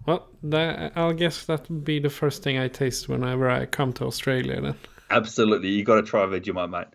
[0.05, 3.93] Well, that, I'll guess that would be the first thing I taste whenever I come
[3.93, 4.75] to Australia then.
[5.09, 5.69] Absolutely.
[5.69, 6.87] You got to try Vegemite, mate.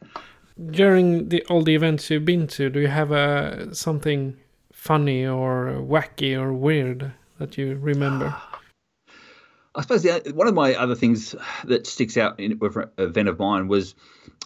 [0.72, 4.36] During the, all the events you've been to, do you have uh, something
[4.72, 8.34] funny or wacky or weird that you remember?
[9.78, 13.28] I suppose the, one of my other things that sticks out in with an event
[13.28, 13.94] of mine was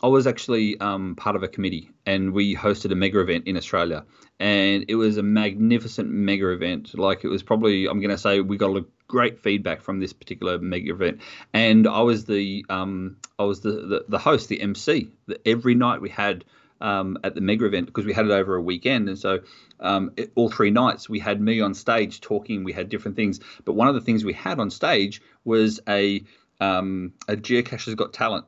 [0.02, 3.56] I was actually um, part of a committee and we hosted a mega event in
[3.56, 4.04] Australia.
[4.38, 6.98] And it was a magnificent mega event.
[6.98, 10.12] Like it was probably, I'm going to say, we got a great feedback from this
[10.12, 11.22] particular mega event.
[11.54, 15.08] And I was the um, I was the, the, the host, the MC.
[15.46, 16.44] Every night we had
[16.82, 19.40] um, at the mega event because we had it over a weekend, and so
[19.80, 22.64] um, it, all three nights we had me on stage talking.
[22.64, 26.22] We had different things, but one of the things we had on stage was a
[26.60, 28.46] um, a geocacher's got talent.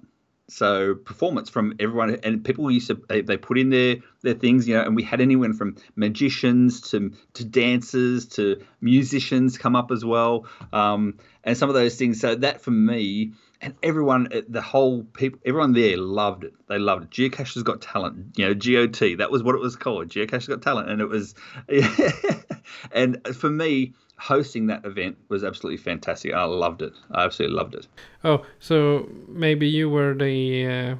[0.49, 2.17] So performance from everyone.
[2.23, 5.03] And people used to they, they, put in their their things you know and we
[5.03, 10.47] had anyone from magicians to to dancers to musicians come up as well.
[10.73, 12.21] Um, and some of those things.
[12.21, 16.79] So that for me and everyone uh, the whole people everyone there loved it they
[16.79, 20.49] loved it geocachers got talent you know got that was what it was called geocachers
[20.49, 21.35] got talent and it was
[21.69, 22.13] Yeah.
[22.93, 26.33] and for me hosting that event was absolutely fantastic.
[26.33, 26.93] I loved it.
[27.11, 27.87] I absolutely loved it.
[28.23, 30.97] Oh, so maybe you were the uh,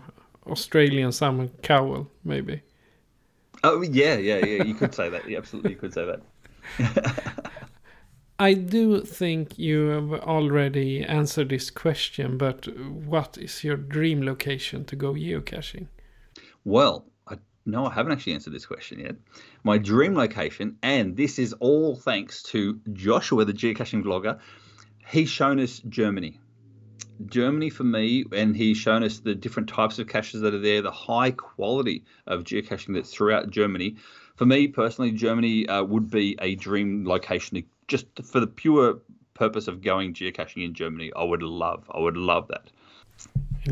[0.51, 2.63] Australian Simon Cowell, maybe.
[3.63, 4.65] Oh yeah, yeah, yeah.
[4.65, 5.29] You could say that.
[5.29, 7.51] Yeah, absolutely, you could say that.
[8.39, 14.85] I do think you have already answered this question, but what is your dream location
[14.87, 15.87] to go geocaching?
[16.65, 19.15] Well, I, no, I haven't actually answered this question yet.
[19.63, 24.41] My dream location, and this is all thanks to Joshua, the geocaching vlogger.
[25.07, 26.41] He's shown us Germany.
[27.27, 30.83] Germany for me, and he's shown us the different types of caches that are there,
[30.83, 33.95] the high quality of geocaching that's throughout Germany.
[34.35, 37.57] For me personally, Germany uh, would be a dream location
[37.89, 39.01] just for the pure
[39.35, 41.13] purpose of going geocaching in Germany.
[41.15, 42.71] I would love, I would love that.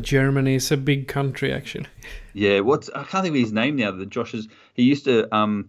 [0.01, 1.87] Germany is a big country, actually.
[2.33, 3.91] Yeah, what's I can't think of his name now.
[3.91, 5.69] The Josh is he used to um,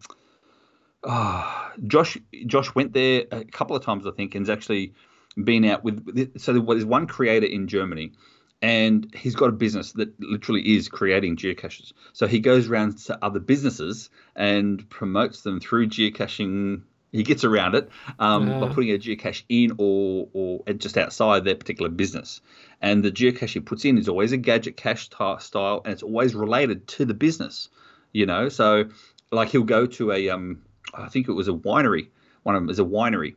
[1.04, 4.94] oh, Josh Josh went there a couple of times I think, and's actually
[5.42, 6.40] been out with.
[6.40, 8.14] So there's one creator in Germany,
[8.62, 11.92] and he's got a business that literally is creating geocaches.
[12.14, 16.84] So he goes around to other businesses and promotes them through geocaching
[17.14, 17.90] he gets around it
[18.20, 18.60] um, yeah.
[18.60, 22.42] by putting a geocache in or or just outside their particular business.
[22.82, 26.36] And the geocache he puts in is always a gadget cache style, and it's always
[26.36, 27.70] related to the business.
[28.12, 28.86] You know, so
[29.32, 30.62] like he'll go to a um,
[30.94, 32.10] I think it was a winery.
[32.44, 33.36] One of them is a winery,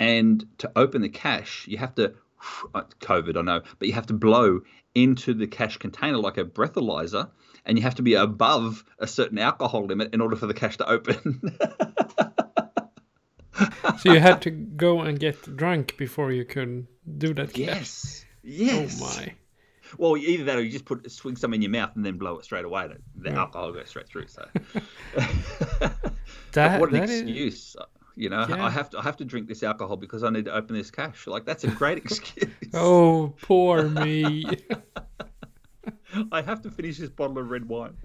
[0.00, 2.14] and to open the cache, you have to
[2.74, 4.60] uh, COVID, I know, but you have to blow
[4.94, 7.28] into the cache container like a breathalyzer,
[7.64, 10.78] and you have to be above a certain alcohol limit in order for the cache
[10.78, 11.58] to open.
[13.98, 16.86] so you had to go and get drunk before you could
[17.18, 17.56] do that.
[17.56, 18.24] Yes.
[18.42, 19.00] Yes.
[19.00, 19.34] Oh my.
[19.96, 22.38] Well, either that or you just put swing some in your mouth and then blow
[22.38, 22.88] it straight away.
[23.16, 23.38] The yeah.
[23.38, 24.26] alcohol goes straight through.
[24.28, 24.46] So
[26.52, 27.74] that what an excuse.
[27.74, 27.76] Is...
[28.16, 28.64] You know, yeah.
[28.64, 30.90] I have to I have to drink this alcohol because I need to open this
[30.90, 31.28] cache.
[31.28, 32.50] Like that's a great excuse.
[32.74, 34.44] oh, poor me.
[36.32, 37.96] I have to finish this bottle of red wine.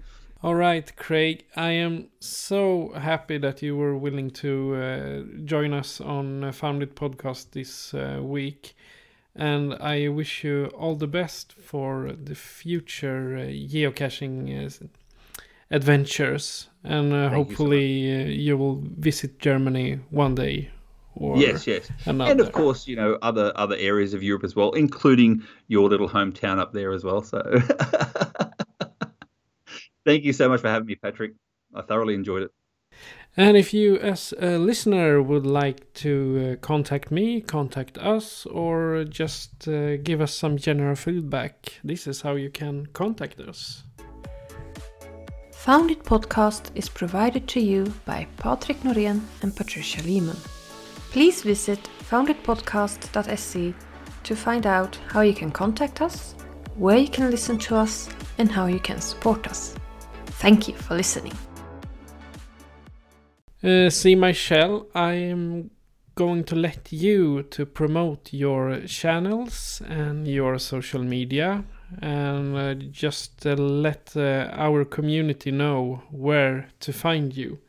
[0.44, 6.02] All right, Craig, I am so happy that you were willing to uh, join us
[6.02, 8.76] on Found It podcast this uh, week.
[9.34, 14.86] And I wish you all the best for the future uh, geocaching uh,
[15.70, 16.68] adventures.
[16.84, 20.70] And uh, hopefully, you, so you, will visit Germany one day.
[21.36, 22.30] yes, yes, another.
[22.30, 26.08] and of course, you know other other areas of Europe as well, including your little
[26.10, 27.22] hometown up there as well.
[27.22, 27.40] So.
[30.04, 31.32] Thank you so much for having me, Patrick.
[31.74, 32.50] I thoroughly enjoyed it.
[33.36, 39.04] And if you, as a listener, would like to uh, contact me, contact us, or
[39.04, 43.82] just uh, give us some general feedback, this is how you can contact us.
[45.50, 50.36] Found It podcast is provided to you by Patrick Norén and Patricia Lehman.
[51.10, 53.74] Please visit founditpodcast.se
[54.24, 56.34] to find out how you can contact us,
[56.76, 59.74] where you can listen to us, and how you can support us.
[60.44, 61.32] Thank you for listening.
[63.62, 64.88] Uh, see my shell.
[64.94, 65.70] I'm
[66.16, 71.64] going to let you to promote your channels and your social media
[72.02, 77.60] and uh, just uh, let uh, our community know where to find you.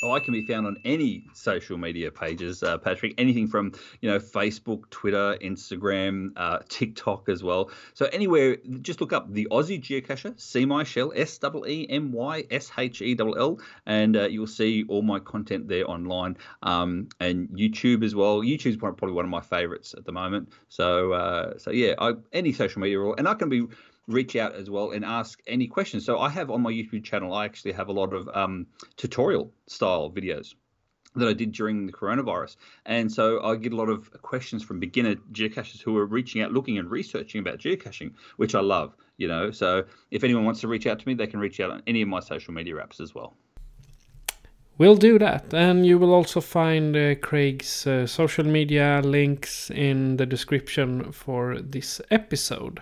[0.00, 3.14] Oh, I can be found on any social media pages, uh, Patrick.
[3.18, 7.70] Anything from you know Facebook, Twitter, Instagram, uh, TikTok as well.
[7.94, 12.12] So anywhere, just look up the Aussie Geocacher, See My Shell, S E E M
[12.12, 16.36] Y S H E L L, and uh, you'll see all my content there online.
[16.62, 18.42] Um, and YouTube as well.
[18.42, 20.52] YouTube's probably one of my favorites at the moment.
[20.68, 23.66] So uh, so yeah, I, any social media, and I can be
[24.08, 26.04] reach out as well and ask any questions.
[26.04, 29.52] So I have on my YouTube channel, I actually have a lot of um, tutorial
[29.66, 30.54] style videos
[31.14, 32.56] that I did during the coronavirus.
[32.86, 36.52] And so I get a lot of questions from beginner geocachers who are reaching out,
[36.52, 39.50] looking and researching about geocaching, which I love, you know.
[39.50, 42.02] So if anyone wants to reach out to me, they can reach out on any
[42.02, 43.36] of my social media apps as well.
[44.78, 45.52] We'll do that.
[45.52, 51.58] And you will also find uh, Craig's uh, social media links in the description for
[51.60, 52.80] this episode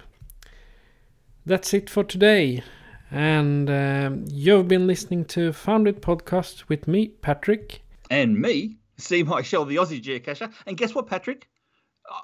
[1.47, 2.63] that's it for today.
[3.11, 7.83] And um, you've been listening to Found It podcast with me, Patrick.
[8.11, 10.53] And me, See My Shell, the Aussie geocacher.
[10.67, 11.49] And guess what, Patrick?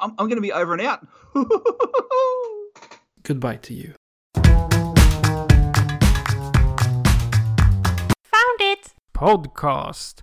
[0.01, 1.07] I'm, I'm going to be over and out.
[3.23, 3.95] Goodbye to you.
[4.35, 5.01] Found
[8.61, 8.89] it!
[9.14, 10.23] Podcast.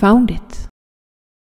[0.00, 0.49] Found it.